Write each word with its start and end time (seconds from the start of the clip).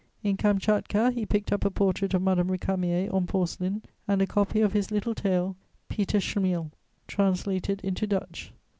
In 0.23 0.35
Kamchatka 0.35 1.11
he 1.11 1.27
picked 1.27 1.51
up 1.53 1.63
a 1.63 1.69
portrait 1.69 2.15
of 2.15 2.23
Madame 2.23 2.47
Récamier 2.47 3.13
on 3.13 3.27
porcelain 3.27 3.83
and 4.07 4.19
a 4.19 4.25
copy 4.25 4.59
of 4.61 4.73
his 4.73 4.89
little 4.89 5.13
tale, 5.13 5.55
Peter 5.89 6.17
Schlemihl, 6.17 6.71
translated 7.05 7.79
into 7.83 8.07
Dutch. 8.07 8.51